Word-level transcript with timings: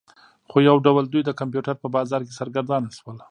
خو 0.49 0.57
یو 0.69 0.77
ډول 0.85 1.05
دوی 1.07 1.21
د 1.25 1.31
کمپیوټر 1.39 1.75
په 1.79 1.87
بازار 1.95 2.21
کې 2.25 2.37
سرګردانه 2.39 2.89
شول 2.97 3.17